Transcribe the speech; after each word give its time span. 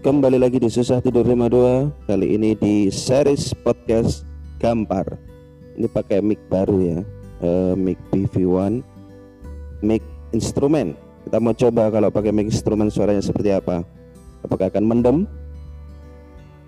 Kembali 0.00 0.40
lagi 0.40 0.56
di 0.56 0.72
Susah 0.72 1.04
Tidur 1.04 1.28
52 1.28 2.08
Kali 2.08 2.32
ini 2.32 2.56
di 2.56 2.88
series 2.88 3.52
podcast 3.52 4.24
Gampar. 4.56 5.04
Ini 5.76 5.92
pakai 5.92 6.24
mic 6.24 6.40
baru 6.48 6.80
ya. 6.80 6.98
Uh, 7.44 7.76
Mic 7.76 8.00
BV1 8.08 8.80
Mic 9.84 10.00
instrumen. 10.32 10.96
Kita 11.28 11.36
mau 11.36 11.52
coba 11.52 11.92
kalau 11.92 12.08
pakai 12.08 12.32
mic 12.32 12.48
instrumen 12.48 12.88
suaranya 12.88 13.20
seperti 13.20 13.52
apa. 13.52 13.84
Apakah 14.40 14.72
akan 14.72 14.88
mendem? 14.88 15.28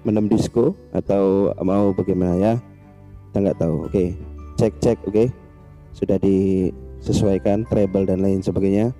Mendem 0.04 0.28
disco 0.28 0.76
Atau 0.92 1.56
mau 1.64 1.96
bagaimana 1.96 2.36
ya? 2.36 2.54
Kita 3.32 3.48
nggak 3.48 3.58
tahu. 3.64 3.88
Oke 3.88 4.12
Cek 4.60 4.76
cek 4.84 5.08
oke. 5.08 5.32
Sudah 5.96 6.20
disesuaikan 6.20 7.64
Treble 7.64 8.04
dan 8.04 8.20
lain 8.20 8.44
sebagainya. 8.44 8.92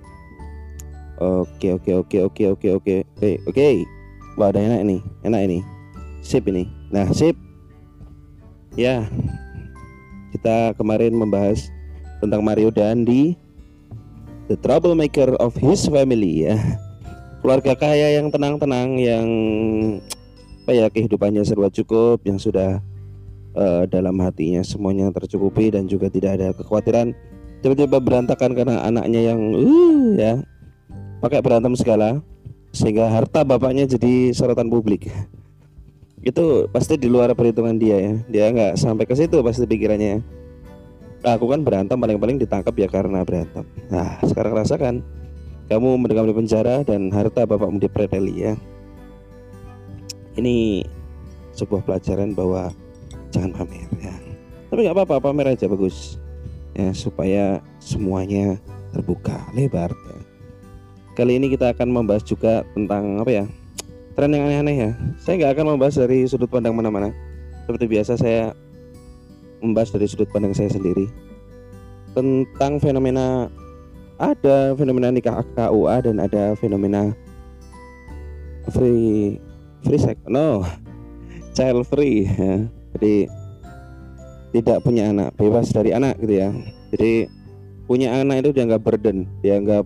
Oke 1.21 1.77
oke 1.77 2.01
oke 2.01 2.17
oke 2.33 2.43
oke 2.49 2.67
oke 2.81 2.95
oke 3.13 3.29
oke 3.45 3.92
Wah 4.33 4.49
ada 4.49 4.57
enak 4.57 4.81
ini 4.81 4.97
Enak 5.21 5.41
ini. 5.45 5.59
Sip 6.25 6.43
ini. 6.49 6.65
Nah 6.89 7.05
sip. 7.13 7.37
Ya. 8.73 9.05
Kita 10.33 10.73
kemarin 10.73 11.13
membahas 11.13 11.69
Tentang 12.17 12.41
Mario 12.41 12.73
Dandi 12.73 13.37
The 14.49 14.57
troublemaker 14.57 15.37
of 15.37 15.53
his 15.53 15.85
family 15.85 16.49
ya. 16.49 16.57
Keluarga 17.45 17.77
kaya 17.77 18.17
yang 18.17 18.33
tenang-tenang 18.33 18.97
Yang 18.97 19.27
Apa 20.65 20.71
ya 20.73 20.85
kehidupannya 20.89 21.45
serba 21.45 21.69
cukup 21.69 22.25
Yang 22.25 22.49
sudah 22.49 22.81
uh, 23.53 23.85
Dalam 23.85 24.17
hatinya 24.25 24.65
semuanya 24.65 25.13
tercukupi 25.13 25.69
Dan 25.69 25.85
juga 25.85 26.09
tidak 26.09 26.41
ada 26.41 26.49
kekhawatiran. 26.57 27.13
Tiba-tiba 27.61 28.01
berantakan 28.01 28.51
karena 28.57 28.81
anaknya 28.83 29.31
yang 29.31 29.39
uh, 29.55 30.19
ya 30.19 30.33
pakai 31.23 31.39
berantem 31.39 31.71
segala 31.79 32.19
sehingga 32.73 33.05
harta 33.05 33.45
bapaknya 33.45 33.85
jadi 33.85 34.33
sorotan 34.33 34.67
publik. 34.67 35.13
Itu 36.25 36.65
pasti 36.73 36.97
di 36.97 37.05
luar 37.05 37.31
perhitungan 37.37 37.77
dia 37.77 38.01
ya. 38.01 38.13
Dia 38.27 38.45
nggak 38.49 38.81
sampai 38.81 39.05
ke 39.05 39.13
situ 39.13 39.39
pasti 39.45 39.69
pikirannya. 39.69 40.25
Aku 41.23 41.47
kan 41.47 41.63
berantem 41.63 41.95
paling-paling 41.95 42.41
ditangkap 42.41 42.73
ya 42.75 42.89
karena 42.89 43.23
berantem. 43.23 43.63
Nah 43.87 44.19
sekarang 44.25 44.57
rasakan 44.57 45.05
kamu 45.71 45.95
mendekam 45.95 46.27
di 46.27 46.35
penjara 46.35 46.83
dan 46.83 47.13
harta 47.13 47.47
bapakmu 47.47 47.79
dipreteli 47.79 48.49
ya. 48.49 48.53
Ini 50.33 50.83
sebuah 51.53 51.85
pelajaran 51.85 52.33
bahwa 52.33 52.73
jangan 53.29 53.53
pamer 53.53 53.87
ya. 54.01 54.15
Tapi 54.73 54.79
nggak 54.89 54.97
apa-apa 54.97 55.29
pamer 55.29 55.53
aja 55.53 55.69
bagus. 55.69 56.17
Ya 56.73 56.89
supaya 56.89 57.61
semuanya 57.77 58.57
terbuka 58.89 59.37
lebar 59.53 59.93
Kali 61.13 61.37
ini 61.37 61.49
kita 61.53 61.73
akan 61.73 61.93
membahas 61.93 62.25
juga 62.25 62.65
tentang 62.73 63.21
apa 63.21 63.31
ya 63.31 63.45
tren 64.13 64.33
yang 64.33 64.45
aneh-aneh 64.45 64.75
ya. 64.77 64.91
Saya 65.21 65.33
nggak 65.41 65.51
akan 65.57 65.65
membahas 65.77 65.95
dari 66.01 66.25
sudut 66.25 66.49
pandang 66.49 66.73
mana-mana. 66.73 67.13
Seperti 67.65 67.85
biasa 67.85 68.17
saya 68.17 68.53
membahas 69.63 69.95
dari 69.95 70.05
sudut 70.11 70.27
pandang 70.27 70.51
saya 70.51 70.67
sendiri 70.67 71.07
tentang 72.13 72.77
fenomena 72.77 73.49
ada 74.21 74.77
fenomena 74.77 75.09
nikah 75.09 75.41
KUA 75.57 75.95
dan 76.05 76.15
ada 76.21 76.53
fenomena 76.59 77.15
free 78.69 79.41
free 79.81 80.01
sex 80.01 80.19
no 80.29 80.61
child 81.57 81.87
free 81.89 82.29
ya. 82.29 82.69
jadi 82.95 83.15
tidak 84.53 84.85
punya 84.85 85.09
anak 85.09 85.33
bebas 85.33 85.73
dari 85.73 85.91
anak 85.95 86.21
gitu 86.21 86.33
ya 86.37 86.49
jadi 86.93 87.25
punya 87.89 88.13
anak 88.21 88.45
itu 88.45 88.49
dianggap 88.53 88.85
burden 88.85 89.25
dianggap 89.41 89.83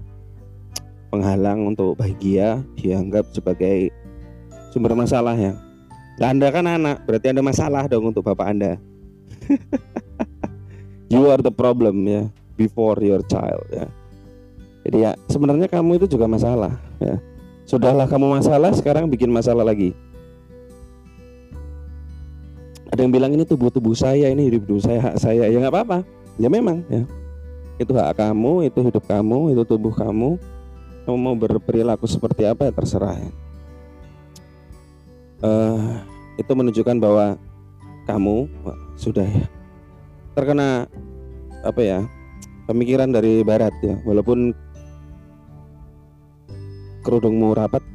penghalang 1.18 1.74
untuk 1.74 1.98
bahagia 1.98 2.62
dianggap 2.78 3.26
sebagai 3.34 3.90
sumber 4.70 4.94
masalah 4.94 5.34
ya. 5.34 5.58
Nah, 6.22 6.30
anda 6.30 6.54
kan 6.54 6.66
anak, 6.70 7.02
berarti 7.10 7.34
Anda 7.34 7.42
masalah 7.42 7.90
dong 7.90 8.14
untuk 8.14 8.22
bapak 8.22 8.54
Anda. 8.54 8.78
you 11.14 11.26
are 11.30 11.42
the 11.42 11.54
problem 11.54 12.06
ya 12.06 12.30
before 12.54 13.02
your 13.02 13.26
child 13.26 13.66
ya. 13.74 13.90
Jadi 14.86 14.98
ya 15.04 15.12
sebenarnya 15.30 15.66
kamu 15.66 15.98
itu 16.02 16.06
juga 16.06 16.30
masalah 16.30 16.78
ya. 17.02 17.18
Sudahlah 17.68 18.08
kamu 18.08 18.40
masalah, 18.40 18.72
sekarang 18.72 19.12
bikin 19.12 19.28
masalah 19.28 19.68
lagi. 19.68 19.92
Ada 22.88 23.04
yang 23.04 23.12
bilang 23.12 23.36
ini 23.36 23.44
tubuh-tubuh 23.44 23.92
saya, 23.92 24.32
ini 24.32 24.48
hidup-hidup 24.48 24.80
saya, 24.80 25.00
hak 25.04 25.18
saya. 25.20 25.52
Ya 25.52 25.60
nggak 25.60 25.76
apa-apa. 25.76 25.98
Ya 26.40 26.48
memang 26.48 26.88
ya. 26.88 27.04
Itu 27.76 27.92
hak 27.94 28.16
kamu, 28.16 28.72
itu 28.72 28.80
hidup 28.80 29.04
kamu, 29.06 29.52
itu 29.52 29.68
tubuh 29.68 29.92
kamu 29.92 30.40
kamu 31.08 31.16
mau 31.24 31.40
berperilaku 31.40 32.04
seperti 32.04 32.44
apa 32.44 32.68
ya 32.68 32.76
terserah 32.76 33.16
ya. 33.16 33.32
Uh, 35.40 36.04
itu 36.36 36.52
menunjukkan 36.52 37.00
bahwa 37.00 37.40
kamu 38.04 38.52
sudah 39.00 39.24
terkena 40.36 40.84
apa 41.64 41.80
ya 41.80 42.04
pemikiran 42.68 43.08
dari 43.08 43.40
barat 43.40 43.72
ya. 43.80 43.96
Walaupun 44.04 44.52
kerudungmu 47.08 47.56
rapat 47.56 47.88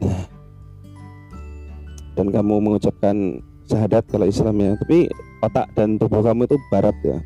dan 2.17 2.33
kamu 2.33 2.65
mengucapkan 2.65 3.45
syahadat 3.69 4.09
kalau 4.09 4.25
Islam 4.25 4.57
ya. 4.57 4.73
Tapi 4.81 5.13
otak 5.45 5.69
dan 5.77 6.01
tubuh 6.01 6.25
kamu 6.25 6.49
itu 6.49 6.57
barat 6.73 6.97
ya. 7.05 7.21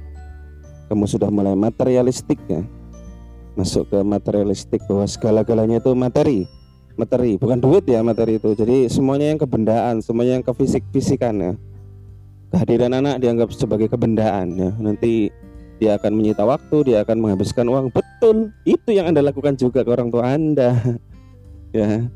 Kamu 0.91 1.07
sudah 1.07 1.31
mulai 1.31 1.55
materialistik 1.55 2.43
ya 2.51 2.67
masuk 3.57 3.89
ke 3.89 3.99
materialistik 4.05 4.85
bahwa 4.85 5.09
segala-galanya 5.09 5.81
itu 5.81 5.91
materi. 5.97 6.39
Materi 6.97 7.41
bukan 7.41 7.59
duit 7.61 7.85
ya 7.89 8.05
materi 8.05 8.37
itu. 8.37 8.53
Jadi 8.53 8.87
semuanya 8.93 9.33
yang 9.33 9.41
kebendaan 9.41 10.05
semuanya 10.05 10.39
yang 10.39 10.45
ke 10.45 10.53
fisik-fisikan 10.53 11.35
ya. 11.41 11.53
Kehadiran 12.53 12.93
anak 12.95 13.19
dianggap 13.21 13.49
sebagai 13.57 13.89
kebendaan 13.89 14.55
ya. 14.57 14.71
Nanti 14.77 15.33
dia 15.77 15.97
akan 16.01 16.13
menyita 16.17 16.45
waktu 16.45 16.77
dia 16.93 17.05
akan 17.05 17.17
menghabiskan 17.21 17.69
uang. 17.69 17.93
Betul 17.93 18.53
itu 18.69 18.93
yang 18.93 19.13
anda 19.13 19.25
lakukan 19.25 19.57
juga 19.57 19.83
ke 19.83 19.91
orang 19.91 20.09
tua 20.13 20.25
anda. 20.37 20.71
Ya. 21.75 22.09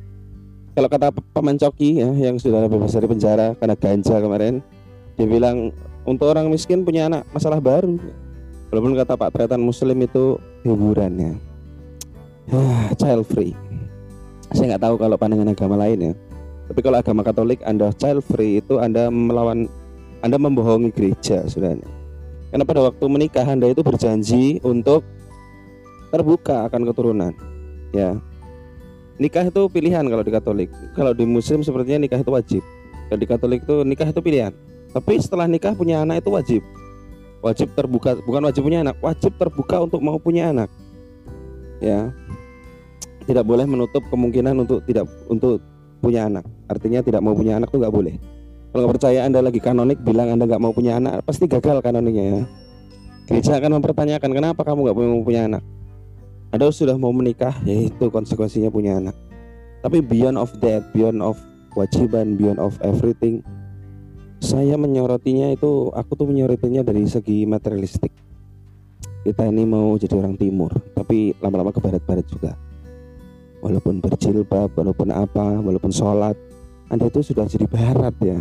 Kalau 0.72 0.88
kata 0.88 1.12
paman 1.36 1.60
coki 1.60 2.00
ya 2.00 2.08
yang 2.16 2.40
sudah 2.40 2.64
bebas 2.64 2.96
dari 2.96 3.04
penjara 3.04 3.52
karena 3.60 3.76
ganja 3.76 4.16
kemarin 4.16 4.64
dia 5.20 5.28
bilang 5.28 5.68
untuk 6.08 6.32
orang 6.32 6.48
miskin 6.48 6.80
punya 6.80 7.12
anak 7.12 7.28
masalah 7.36 7.60
baru 7.60 8.00
walaupun 8.70 8.96
kata 8.96 9.18
Pak 9.18 9.30
Tretan 9.34 9.60
Muslim 9.60 9.98
itu 10.06 10.38
hiburannya. 10.64 11.36
Ah, 12.50 12.90
child 12.98 13.26
free. 13.28 13.54
Saya 14.50 14.74
nggak 14.74 14.82
tahu 14.82 14.94
kalau 14.98 15.14
pandangan 15.14 15.54
agama 15.54 15.76
lain 15.78 15.98
ya. 16.10 16.12
Tapi 16.70 16.80
kalau 16.86 16.96
agama 17.02 17.22
Katolik 17.26 17.60
Anda 17.66 17.90
child 17.98 18.22
free 18.26 18.62
itu 18.62 18.78
Anda 18.78 19.10
melawan 19.10 19.66
Anda 20.22 20.38
membohongi 20.38 20.94
gereja 20.94 21.42
sebenarnya 21.46 22.00
karena 22.50 22.66
pada 22.66 22.80
waktu 22.82 23.04
menikah 23.06 23.46
Anda 23.46 23.70
itu 23.70 23.82
berjanji 23.86 24.58
untuk 24.66 25.06
terbuka 26.10 26.66
akan 26.66 26.82
keturunan 26.90 27.32
ya. 27.94 28.18
Nikah 29.20 29.52
itu 29.52 29.62
pilihan 29.68 30.02
kalau 30.08 30.24
di 30.24 30.32
Katolik. 30.32 30.70
Kalau 30.96 31.12
di 31.12 31.28
Muslim 31.28 31.60
sepertinya 31.60 32.08
nikah 32.08 32.24
itu 32.24 32.32
wajib. 32.32 32.62
Kalau 33.06 33.20
di 33.20 33.28
Katolik 33.28 33.60
itu 33.62 33.84
nikah 33.84 34.08
itu 34.08 34.20
pilihan. 34.24 34.50
Tapi 34.90 35.20
setelah 35.20 35.46
nikah 35.46 35.76
punya 35.76 36.02
anak 36.02 36.24
itu 36.24 36.30
wajib 36.32 36.62
wajib 37.40 37.72
terbuka 37.72 38.20
bukan 38.24 38.42
wajib 38.48 38.62
punya 38.64 38.84
anak 38.84 38.96
wajib 39.00 39.32
terbuka 39.36 39.80
untuk 39.84 40.00
mau 40.04 40.20
punya 40.20 40.52
anak. 40.52 40.68
Ya. 41.80 42.12
Tidak 43.24 43.44
boleh 43.44 43.64
menutup 43.68 44.04
kemungkinan 44.08 44.64
untuk 44.64 44.84
tidak 44.84 45.08
untuk 45.28 45.60
punya 46.00 46.28
anak. 46.28 46.44
Artinya 46.68 47.00
tidak 47.04 47.20
mau 47.20 47.36
punya 47.36 47.60
anak 47.60 47.68
itu 47.72 47.78
nggak 47.80 47.94
boleh. 47.94 48.14
Kalau 48.70 48.86
percaya 48.86 49.26
anda 49.26 49.42
lagi 49.42 49.58
kanonik 49.58 49.98
bilang 50.00 50.30
anda 50.30 50.46
nggak 50.46 50.62
mau 50.62 50.70
punya 50.70 50.96
anak 51.00 51.26
pasti 51.26 51.50
gagal 51.50 51.82
kanoniknya 51.82 52.24
ya. 52.24 52.42
Gereja 53.30 53.62
akan 53.62 53.78
mempertanyakan 53.78 54.30
kenapa 54.34 54.60
kamu 54.66 54.90
nggak 54.90 54.96
mau 54.96 55.22
punya 55.22 55.46
anak? 55.46 55.62
Anda 56.50 56.66
sudah 56.74 56.98
mau 56.98 57.14
menikah 57.14 57.54
yaitu 57.62 58.10
konsekuensinya 58.10 58.70
punya 58.70 58.98
anak. 58.98 59.14
Tapi 59.80 60.02
beyond 60.02 60.36
of 60.36 60.50
that 60.60 60.82
beyond 60.90 61.22
of 61.22 61.38
kewajiban 61.72 62.34
beyond 62.34 62.58
of 62.58 62.74
everything 62.82 63.40
saya 64.40 64.80
menyorotinya 64.80 65.52
itu 65.52 65.92
aku 65.92 66.16
tuh 66.16 66.26
menyorotinya 66.26 66.80
dari 66.80 67.04
segi 67.04 67.44
materialistik. 67.44 68.08
Kita 69.20 69.44
ini 69.44 69.68
mau 69.68 70.00
jadi 70.00 70.16
orang 70.16 70.40
timur 70.40 70.72
tapi 70.96 71.36
lama-lama 71.44 71.68
ke 71.76 71.80
barat-barat 71.84 72.24
juga. 72.24 72.56
Walaupun 73.60 74.00
berjilbab 74.00 74.72
walaupun 74.72 75.12
apa 75.12 75.60
walaupun 75.60 75.92
sholat 75.92 76.32
anda 76.88 77.06
itu 77.12 77.20
sudah 77.20 77.44
jadi 77.44 77.68
barat 77.68 78.16
ya. 78.24 78.40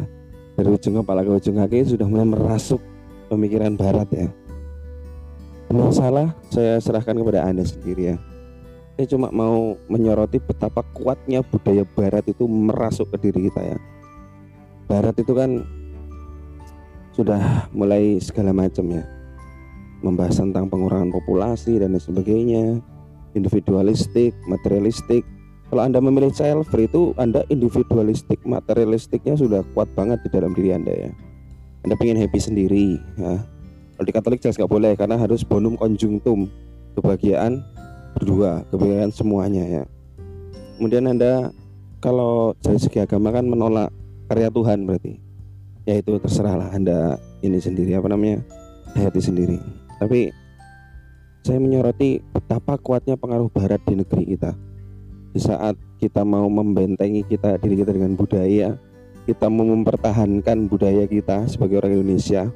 Dari 0.55 0.69
ujung 0.71 1.03
kepala 1.03 1.27
ke 1.27 1.31
ujung 1.35 1.59
kaki 1.59 1.83
sudah 1.83 2.07
mulai 2.07 2.25
merasuk 2.31 2.79
pemikiran 3.27 3.75
barat 3.75 4.07
ya. 4.15 4.27
Kalau 5.67 5.91
salah 5.91 6.31
saya 6.47 6.79
serahkan 6.79 7.19
kepada 7.19 7.43
anda 7.43 7.67
sendiri 7.67 8.15
ya. 8.15 8.17
Saya 8.95 9.15
cuma 9.15 9.31
mau 9.35 9.75
menyoroti 9.91 10.39
betapa 10.39 10.79
kuatnya 10.95 11.43
budaya 11.43 11.83
barat 11.83 12.23
itu 12.23 12.47
merasuk 12.47 13.11
ke 13.11 13.27
diri 13.27 13.51
kita 13.51 13.75
ya. 13.75 13.77
Barat 14.87 15.15
itu 15.19 15.31
kan 15.35 15.78
sudah 17.19 17.67
mulai 17.75 18.15
segala 18.23 18.55
macam 18.55 18.87
ya. 18.87 19.03
Membahas 19.99 20.39
tentang 20.39 20.71
pengurangan 20.71 21.11
populasi 21.11 21.75
dan 21.75 21.91
sebagainya 21.99 22.79
individualistik 23.35 24.31
materialistik. 24.47 25.27
Kalau 25.67 25.83
anda 25.83 25.99
memilih 25.99 26.31
child 26.31 26.63
free 26.71 26.87
itu 26.87 27.11
anda 27.19 27.43
individualistik 27.51 28.39
materialistiknya 28.47 29.35
sudah 29.35 29.61
kuat 29.75 29.91
banget 29.99 30.23
di 30.23 30.29
dalam 30.31 30.55
diri 30.55 30.71
anda 30.71 30.95
ya. 30.95 31.11
Anda 31.83 31.99
pengen 31.99 32.23
happy 32.23 32.39
sendiri 32.39 32.95
ya. 33.19 33.43
kalau 33.99 34.05
di 34.07 34.13
Katolik 34.15 34.39
jelas 34.39 34.55
nggak 34.55 34.71
boleh 34.71 34.95
karena 34.95 35.19
harus 35.19 35.43
bonum 35.43 35.75
conjunctum 35.75 36.47
kebahagiaan 36.95 37.59
berdua 38.15 38.63
kebahagiaan 38.71 39.11
semuanya 39.11 39.63
ya. 39.67 39.83
Kemudian 40.79 41.03
anda 41.11 41.51
kalau 41.99 42.55
dari 42.63 42.79
segi 42.79 43.03
agama 43.03 43.35
kan 43.35 43.43
menolak 43.43 43.91
karya 44.31 44.47
Tuhan 44.47 44.87
berarti 44.87 45.28
ya 45.89 45.97
itu 45.97 46.21
terserahlah 46.21 46.69
anda 46.69 47.17
ini 47.41 47.57
sendiri 47.57 47.97
apa 47.97 48.13
namanya 48.13 48.45
hayati 48.93 49.21
sendiri. 49.25 49.57
Tapi 49.97 50.29
saya 51.41 51.57
menyoroti 51.57 52.21
betapa 52.29 52.77
kuatnya 52.77 53.17
pengaruh 53.17 53.49
barat 53.49 53.81
di 53.89 53.97
negeri 53.97 54.37
kita. 54.37 54.53
Di 55.33 55.41
saat 55.41 55.73
kita 55.97 56.21
mau 56.21 56.45
membentengi 56.45 57.25
kita 57.25 57.57
diri 57.57 57.81
kita 57.81 57.93
dengan 57.93 58.13
budaya 58.13 58.77
kita 59.29 59.45
mau 59.45 59.61
mempertahankan 59.61 60.65
budaya 60.65 61.05
kita 61.05 61.45
sebagai 61.45 61.77
orang 61.77 62.01
Indonesia 62.01 62.49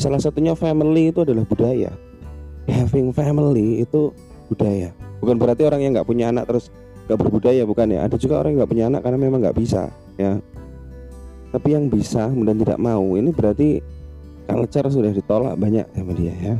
salah 0.00 0.16
satunya 0.16 0.56
family 0.56 1.12
itu 1.12 1.20
adalah 1.20 1.44
budaya. 1.44 1.92
Having 2.64 3.12
family 3.12 3.84
itu 3.84 4.08
budaya. 4.48 4.96
Bukan 5.20 5.36
berarti 5.36 5.68
orang 5.68 5.84
yang 5.84 5.92
nggak 5.92 6.08
punya 6.08 6.32
anak 6.32 6.48
terus 6.48 6.72
nggak 7.04 7.20
berbudaya 7.20 7.68
bukan 7.68 7.92
ya. 7.92 8.08
Ada 8.08 8.16
juga 8.16 8.40
orang 8.40 8.56
yang 8.56 8.58
nggak 8.64 8.72
punya 8.72 8.84
anak 8.88 9.00
karena 9.04 9.18
memang 9.20 9.38
nggak 9.44 9.58
bisa 9.60 9.92
ya 10.16 10.40
tapi 11.50 11.74
yang 11.74 11.90
bisa 11.90 12.30
kemudian 12.30 12.62
tidak 12.62 12.78
mau 12.78 13.02
ini 13.18 13.34
berarti 13.34 13.82
culture 14.46 14.88
sudah 14.90 15.10
ditolak 15.10 15.54
banyak 15.58 15.86
sama 15.94 16.12
dia 16.14 16.34
ya. 16.38 16.54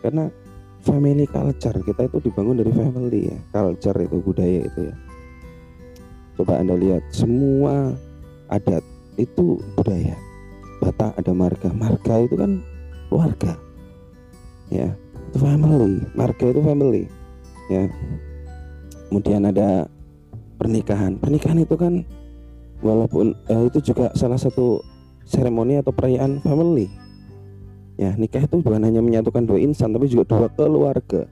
Karena 0.00 0.30
family 0.80 1.26
culture 1.26 1.76
kita 1.82 2.06
itu 2.06 2.18
dibangun 2.22 2.62
dari 2.62 2.72
family 2.72 3.20
ya. 3.34 3.38
Culture 3.50 3.98
itu 3.98 4.16
budaya 4.22 4.60
itu 4.66 4.80
ya. 4.90 4.94
Coba 6.38 6.62
anda 6.62 6.74
lihat 6.78 7.04
semua 7.12 7.92
adat 8.48 8.82
itu 9.18 9.60
budaya. 9.74 10.16
Batak 10.80 11.12
ada 11.20 11.32
marga. 11.36 11.68
Marga 11.74 12.14
itu 12.24 12.34
kan 12.38 12.62
keluarga 13.10 13.52
ya. 14.72 14.88
Itu 15.30 15.38
family. 15.42 16.00
Marga 16.14 16.44
itu 16.46 16.60
family 16.62 17.04
ya. 17.68 17.84
Kemudian 19.10 19.50
ada 19.50 19.90
pernikahan. 20.56 21.18
Pernikahan 21.18 21.58
itu 21.60 21.74
kan 21.74 22.06
walaupun 22.80 23.36
uh, 23.48 23.64
itu 23.68 23.92
juga 23.92 24.12
salah 24.16 24.40
satu 24.40 24.80
seremoni 25.24 25.78
atau 25.78 25.92
perayaan 25.94 26.42
family. 26.42 26.90
Ya 28.00 28.16
nikah 28.16 28.48
itu 28.48 28.64
bukan 28.64 28.80
hanya 28.80 29.04
menyatukan 29.04 29.44
dua 29.44 29.60
insan 29.60 29.92
tapi 29.92 30.08
juga 30.08 30.24
dua 30.26 30.48
keluarga. 30.52 31.28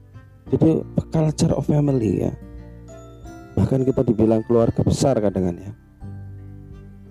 Jadi 0.48 0.84
culture 1.12 1.52
of 1.56 1.64
family 1.64 2.28
ya. 2.28 2.32
Bahkan 3.56 3.84
kita 3.88 4.04
dibilang 4.04 4.44
keluarga 4.44 4.80
besar 4.84 5.18
kadang 5.18 5.56
ya. 5.56 5.72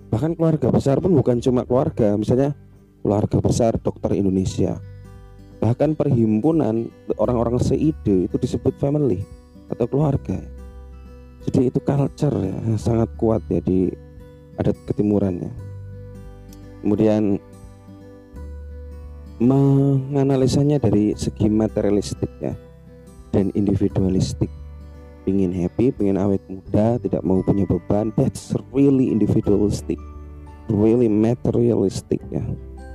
Bahkan 0.08 0.38
keluarga 0.38 0.72
besar 0.72 1.02
pun 1.02 1.12
bukan 1.12 1.42
cuma 1.42 1.66
keluarga. 1.66 2.14
Misalnya 2.16 2.54
keluarga 3.02 3.38
besar 3.42 3.76
dokter 3.78 4.16
Indonesia. 4.16 4.78
Bahkan 5.58 5.98
perhimpunan 5.98 6.86
orang-orang 7.18 7.58
seide 7.58 8.30
itu 8.30 8.36
disebut 8.38 8.78
family 8.78 9.20
atau 9.68 9.90
keluarga. 9.90 10.38
Jadi 11.46 11.70
itu 11.70 11.78
culture 11.82 12.34
ya 12.42 12.56
sangat 12.78 13.10
kuat 13.18 13.42
ya 13.50 13.58
di 13.62 13.90
adat 14.58 14.76
ketimuran 14.90 15.48
ya 15.48 15.52
kemudian 16.82 17.38
menganalisanya 19.38 20.82
dari 20.82 21.14
segi 21.14 21.46
materialistik 21.46 22.30
ya 22.42 22.54
dan 23.30 23.54
individualistik 23.54 24.50
ingin 25.28 25.52
happy, 25.52 25.92
pengen 25.92 26.16
awet 26.16 26.40
muda, 26.48 26.96
tidak 26.96 27.20
mau 27.20 27.44
punya 27.44 27.68
beban, 27.68 28.08
that's 28.16 28.56
really 28.72 29.12
individualistic, 29.12 30.00
really 30.72 31.06
materialistic 31.06 32.18
ya. 32.32 32.40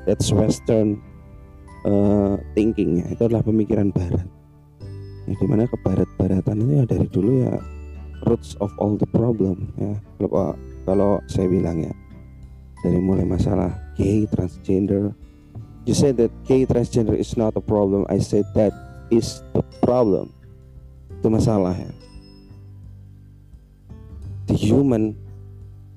That's 0.09 0.33
Western 0.33 0.99
uh, 1.85 2.41
thinking 2.57 3.05
ya. 3.05 3.13
Itu 3.13 3.29
adalah 3.29 3.45
pemikiran 3.45 3.93
Barat. 3.93 4.25
Ya, 5.23 5.33
di 5.39 5.45
mana 5.47 5.69
kebarat-baratan 5.69 6.67
itu 6.67 6.71
ya 6.75 6.83
dari 6.83 7.07
dulu 7.07 7.31
ya 7.47 7.55
roots 8.27 8.59
of 8.59 8.75
all 8.75 8.99
the 8.99 9.07
problem 9.07 9.71
ya 9.79 9.95
kalau 10.19 10.51
kalau 10.83 11.19
saya 11.27 11.47
bilang 11.47 11.83
ya 11.83 11.93
dari 12.83 12.99
mulai 12.99 13.23
masalah 13.23 13.71
gay 13.95 14.27
transgender 14.27 15.15
you 15.85 15.93
say 15.95 16.11
that 16.11 16.31
gay 16.47 16.65
transgender 16.65 17.15
is 17.15 17.35
not 17.35 17.55
a 17.55 17.63
problem. 17.63 18.05
I 18.09 18.19
say 18.19 18.43
that 18.55 18.71
is 19.11 19.43
the 19.51 19.63
problem. 19.83 20.31
Itu 21.19 21.27
masalah 21.27 21.75
ya. 21.75 21.91
The 24.47 24.55
human 24.55 25.15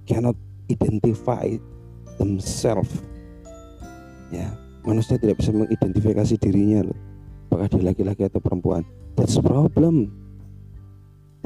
cannot 0.06 0.38
identify 0.70 1.58
themselves. 2.18 3.02
Ya 4.30 4.50
manusia 4.86 5.18
tidak 5.18 5.42
bisa 5.42 5.50
mengidentifikasi 5.54 6.34
dirinya 6.38 6.86
loh. 6.90 6.98
Apakah 7.50 7.66
dia 7.70 7.82
laki-laki 7.86 8.22
atau 8.26 8.42
perempuan. 8.42 8.82
That's 9.14 9.38
problem. 9.38 10.10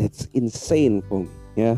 That's 0.01 0.33
insane 0.33 1.05
for 1.05 1.29
me. 1.29 1.33
Yeah. 1.57 1.77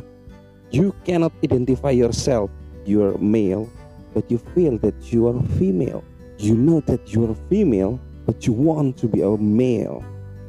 You 0.72 0.96
cannot 1.04 1.36
identify 1.44 1.92
yourself, 1.92 2.48
you're 2.88 3.20
male, 3.20 3.68
but 4.16 4.24
you 4.32 4.40
feel 4.56 4.80
that 4.80 4.96
you 5.12 5.28
are 5.28 5.36
female. 5.60 6.00
You 6.40 6.56
know 6.56 6.80
that 6.88 7.12
you're 7.12 7.36
female, 7.52 8.00
but 8.24 8.48
you 8.48 8.56
want 8.56 8.96
to 9.04 9.06
be 9.06 9.20
a 9.20 9.36
male. 9.36 10.00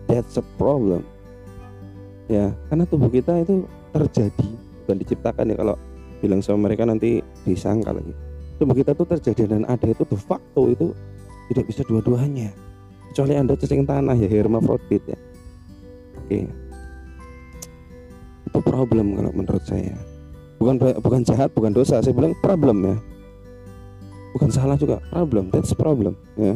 That's 0.07 0.39
a 0.39 0.45
problem. 0.55 1.03
Ya, 2.31 2.55
karena 2.71 2.87
tubuh 2.87 3.11
kita 3.11 3.43
itu 3.43 3.67
terjadi, 3.91 4.47
bukan 4.87 4.97
diciptakan 5.03 5.51
ya 5.51 5.55
kalau 5.59 5.75
bilang 6.23 6.39
sama 6.39 6.71
mereka 6.71 6.87
nanti 6.87 7.19
disangka 7.43 7.91
lagi. 7.91 8.15
Tubuh 8.63 8.79
kita 8.79 8.95
tuh 8.95 9.03
terjadi 9.03 9.59
dan 9.59 9.67
ada 9.67 9.91
itu 9.91 10.07
de 10.07 10.15
facto 10.15 10.71
itu 10.71 10.95
tidak 11.51 11.67
bisa 11.67 11.83
dua-duanya. 11.83 12.55
Kecuali 13.11 13.35
Anda 13.35 13.59
cacing 13.59 13.83
tanah 13.83 14.15
ya 14.15 14.31
hermafrodit 14.31 15.03
ya. 15.03 15.19
Oke, 16.23 16.47
itu 18.47 18.59
problem 18.63 19.19
kalau 19.19 19.35
menurut 19.35 19.65
saya 19.67 20.12
bukan 20.63 20.79
bukan 21.03 21.21
jahat 21.27 21.51
bukan 21.51 21.75
dosa. 21.75 21.99
Saya 21.99 22.15
bilang 22.15 22.31
problem 22.39 22.87
ya. 22.87 22.95
Bukan 24.31 24.49
salah 24.49 24.79
juga 24.79 25.03
problem. 25.11 25.51
That's 25.51 25.75
problem 25.75 26.15
ya. 26.39 26.55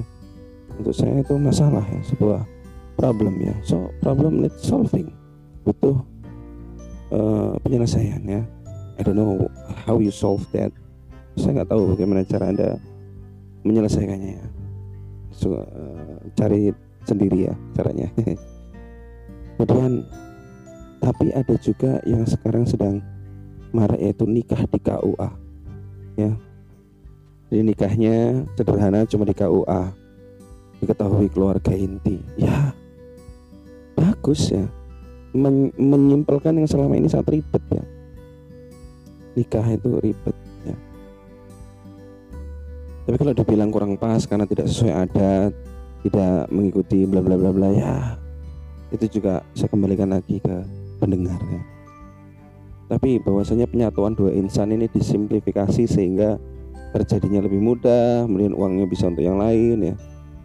Untuk 0.80 0.95
saya 0.95 1.19
itu 1.19 1.36
masalah 1.36 1.83
ya 1.83 2.01
sebuah 2.07 2.48
problem 2.95 3.44
ya. 3.44 3.51
So 3.68 3.92
problem 4.00 4.48
need 4.48 4.56
solving. 4.63 5.12
Butuh 5.68 6.00
uh, 7.12 7.59
penyelesaian 7.68 8.23
ya. 8.23 8.42
I 8.97 9.04
don't 9.04 9.19
know 9.19 9.52
how 9.83 9.99
you 9.99 10.09
solve 10.09 10.47
that. 10.56 10.71
Saya 11.35 11.61
nggak 11.61 11.69
tahu 11.69 11.94
bagaimana 11.94 12.23
cara 12.23 12.49
anda 12.49 12.80
menyelesaikannya 13.61 14.31
ya. 14.40 14.45
So, 15.37 15.54
uh, 15.54 16.18
cari 16.33 16.73
sendiri 17.06 17.52
ya 17.52 17.54
caranya. 17.78 18.09
Kemudian 19.59 20.02
tapi 20.97 21.30
ada 21.30 21.54
juga 21.61 22.02
yang 22.09 22.26
sekarang 22.26 22.66
sedang 22.66 23.06
marak 23.76 24.00
yaitu 24.00 24.24
nikah 24.28 24.62
di 24.68 24.80
KUA 24.80 25.30
ya. 26.18 26.31
Jadi 27.47 27.62
nikahnya 27.64 28.44
sederhana 28.59 29.07
cuma 29.07 29.24
di 29.24 29.31
KUA 29.31 29.81
diketahui 30.83 31.28
keluarga 31.31 31.71
inti. 31.71 32.19
Ya. 32.36 32.76
Bagus 33.95 34.52
ya. 34.52 34.68
Men 35.31 35.71
menyimpulkan 35.76 36.57
yang 36.57 36.68
selama 36.68 37.00
ini 37.00 37.07
sangat 37.07 37.40
ribet 37.40 37.64
ya. 37.71 37.83
Nikah 39.38 39.66
itu 39.71 39.90
ribet 40.04 40.36
ya. 40.66 40.76
Tapi 43.07 43.16
kalau 43.16 43.33
dibilang 43.38 43.71
kurang 43.71 43.95
pas 43.95 44.28
karena 44.28 44.44
tidak 44.44 44.68
sesuai 44.68 44.94
adat 45.07 45.52
tidak 46.04 46.52
mengikuti 46.52 47.07
bla 47.07 47.24
bla 47.24 47.40
bla 47.40 47.52
bla 47.56 47.69
ya. 47.71 47.95
Itu 48.92 49.07
juga 49.19 49.44
saya 49.56 49.71
kembalikan 49.71 50.12
lagi 50.12 50.40
ke 50.44 50.56
pendengar 51.00 51.40
ya. 51.47 51.77
Tapi 52.88 53.20
bahwasanya 53.20 53.68
penyatuan 53.68 54.16
dua 54.16 54.32
insan 54.32 54.72
ini 54.72 54.88
disimplifikasi 54.88 55.84
sehingga 55.84 56.40
terjadinya 56.96 57.44
lebih 57.44 57.60
mudah, 57.60 58.24
kemudian 58.24 58.56
uangnya 58.56 58.88
bisa 58.88 59.12
untuk 59.12 59.28
yang 59.28 59.36
lain 59.36 59.94
ya. 59.94 59.96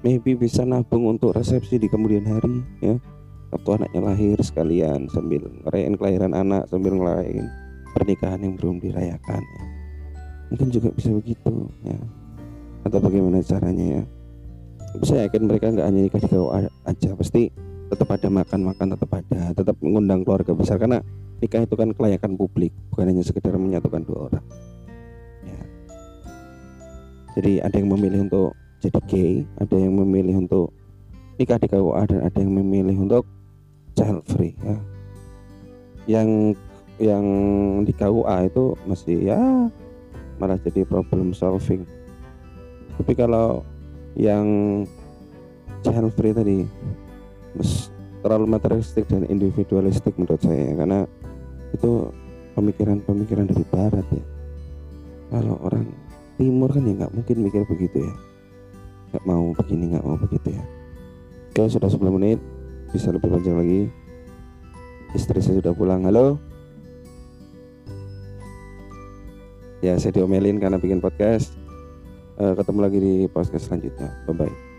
Maybe 0.02 0.34
bisa 0.34 0.66
nabung 0.66 1.06
untuk 1.06 1.38
resepsi 1.38 1.78
di 1.78 1.86
kemudian 1.86 2.26
hari 2.26 2.66
ya. 2.82 2.98
Waktu 3.54 3.68
anaknya 3.78 4.00
lahir 4.02 4.36
sekalian 4.42 5.06
sambil 5.12 5.46
ngerayain 5.62 5.94
kelahiran 5.94 6.32
anak 6.34 6.66
sambil 6.66 6.98
ngerayain 6.98 7.46
pernikahan 7.94 8.40
yang 8.42 8.54
belum 8.58 8.82
dirayakan 8.82 9.42
ya. 9.44 9.62
Mungkin 10.50 10.68
juga 10.74 10.88
bisa 10.90 11.14
begitu 11.14 11.70
ya. 11.86 12.00
Atau 12.82 12.98
bagaimana 12.98 13.38
caranya 13.46 14.02
ya. 14.02 14.04
Saya 15.06 15.30
yakin 15.30 15.46
mereka 15.46 15.70
nggak 15.70 15.86
hanya 15.86 16.00
nikah 16.04 16.20
di 16.20 16.28
aja, 16.84 17.10
pasti 17.16 17.42
tetap 17.92 18.08
ada 18.08 18.28
makan-makan 18.32 18.96
tetap 18.96 19.10
ada 19.12 19.40
tetap 19.52 19.76
mengundang 19.84 20.24
keluarga 20.24 20.52
besar 20.56 20.80
karena 20.80 21.04
nikah 21.42 21.66
itu 21.66 21.74
kan 21.74 21.90
kelayakan 21.90 22.38
publik 22.38 22.70
bukan 22.94 23.10
hanya 23.10 23.26
sekedar 23.26 23.58
menyatukan 23.58 24.06
dua 24.06 24.30
orang. 24.30 24.46
Ya. 25.42 25.62
jadi 27.34 27.66
ada 27.66 27.76
yang 27.82 27.90
memilih 27.90 28.30
untuk 28.30 28.54
jadi 28.78 29.00
gay 29.10 29.32
ada 29.58 29.74
yang 29.74 29.90
memilih 29.98 30.46
untuk 30.46 30.70
nikah 31.42 31.58
di 31.58 31.66
KUA 31.66 32.02
dan 32.14 32.20
ada 32.22 32.38
yang 32.38 32.54
memilih 32.54 32.96
untuk 33.02 33.26
child 33.98 34.22
free 34.30 34.54
ya. 34.62 34.78
Yang 36.06 36.28
yang 37.02 37.26
di 37.82 37.90
KUA 37.90 38.46
itu 38.46 38.78
masih 38.86 39.18
ya 39.26 39.40
malah 40.38 40.58
jadi 40.62 40.86
problem 40.86 41.34
solving. 41.34 41.82
Tapi 43.02 43.12
kalau 43.18 43.66
yang 44.14 44.46
child 45.82 46.14
free 46.14 46.30
tadi 46.30 46.58
terlalu 48.22 48.46
materialistik 48.46 49.10
dan 49.10 49.26
individualistik 49.26 50.14
menurut 50.14 50.38
saya 50.38 50.78
karena 50.78 51.00
itu 51.72 52.12
pemikiran-pemikiran 52.54 53.48
dari 53.48 53.64
barat 53.68 54.06
ya. 54.12 54.24
Kalau 55.32 55.56
orang 55.64 55.88
timur 56.36 56.68
kan 56.68 56.84
ya 56.84 56.92
nggak 57.04 57.12
mungkin 57.16 57.36
mikir 57.40 57.64
begitu 57.64 58.04
ya. 58.04 58.14
Nggak 59.12 59.24
mau 59.24 59.44
begini 59.56 59.84
nggak 59.96 60.04
mau 60.04 60.16
begitu 60.20 60.52
ya. 60.52 60.64
Oke 61.52 61.68
sudah 61.68 61.88
10 61.88 62.16
menit. 62.16 62.38
Bisa 62.92 63.08
lebih 63.08 63.32
panjang 63.32 63.56
lagi. 63.56 63.88
Istri 65.16 65.40
saya 65.40 65.56
sudah 65.60 65.72
pulang. 65.72 66.04
Halo? 66.04 66.36
Ya 69.80 69.96
saya 69.98 70.14
diomelin 70.14 70.60
karena 70.60 70.76
bikin 70.76 71.00
podcast. 71.00 71.56
Uh, 72.36 72.56
ketemu 72.56 72.78
lagi 72.80 72.98
di 73.00 73.14
podcast 73.28 73.68
selanjutnya. 73.68 74.08
Bye 74.28 74.36
bye 74.36 74.71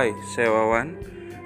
Hai, 0.00 0.16
saya 0.32 0.48
Wawan. 0.48 0.96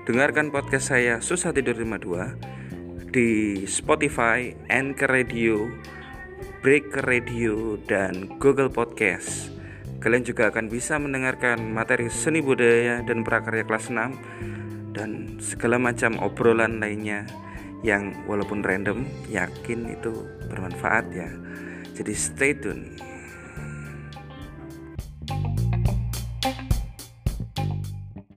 Dengarkan 0.06 0.54
podcast 0.54 0.94
saya 0.94 1.18
Susah 1.18 1.50
Tidur 1.50 1.74
52 1.74 3.10
di 3.10 3.58
Spotify, 3.66 4.54
Anchor 4.70 5.10
Radio, 5.10 5.66
Break 6.62 7.02
Radio, 7.02 7.74
dan 7.90 8.38
Google 8.38 8.70
Podcast. 8.70 9.50
Kalian 9.98 10.22
juga 10.22 10.54
akan 10.54 10.70
bisa 10.70 10.94
mendengarkan 11.02 11.74
materi 11.74 12.06
seni 12.06 12.38
budaya 12.46 13.02
dan 13.02 13.26
prakarya 13.26 13.66
kelas 13.66 13.90
6 13.90 14.94
dan 14.94 15.34
segala 15.42 15.82
macam 15.82 16.22
obrolan 16.22 16.78
lainnya 16.78 17.26
yang 17.82 18.14
walaupun 18.30 18.62
random 18.62 19.02
yakin 19.34 19.98
itu 19.98 20.30
bermanfaat 20.46 21.10
ya. 21.10 21.26
Jadi 21.98 22.12
stay 22.14 22.54
tune. 22.54 23.13